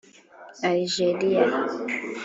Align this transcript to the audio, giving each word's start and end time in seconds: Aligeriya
Aligeriya 0.67 1.43